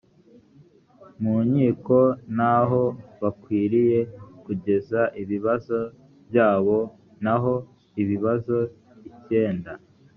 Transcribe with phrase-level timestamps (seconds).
[1.21, 1.97] mu nkiko
[2.35, 2.81] n aho
[3.21, 3.99] bakwiriye
[4.43, 5.77] kugeza ibibazo
[6.27, 6.77] byabo
[7.23, 7.53] naho
[8.01, 8.57] ibibazo
[9.11, 9.71] icyenda